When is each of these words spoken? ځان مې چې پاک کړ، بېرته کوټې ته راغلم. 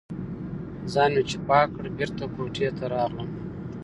ځان 0.91 1.09
مې 1.15 1.23
چې 1.29 1.37
پاک 1.47 1.67
کړ، 1.75 1.85
بېرته 1.97 2.23
کوټې 2.33 2.67
ته 2.77 2.85
راغلم. 2.93 3.29